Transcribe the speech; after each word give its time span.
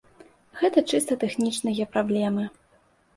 Гэта 0.61 0.81
чыста 0.91 1.17
тэхнічныя 1.23 1.85
праблемы. 1.97 2.47